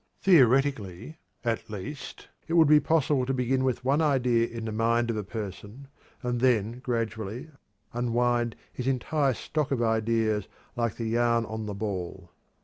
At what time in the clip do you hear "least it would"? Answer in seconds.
1.69-2.67